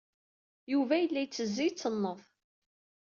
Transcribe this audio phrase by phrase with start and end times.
[0.71, 2.19] Yuba yella yettezzi, yettenneḍ.